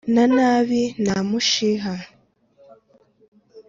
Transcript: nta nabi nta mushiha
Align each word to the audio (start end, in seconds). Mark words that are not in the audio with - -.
nta 0.13 0.23
nabi 0.35 0.81
nta 1.03 1.17
mushiha 1.29 1.93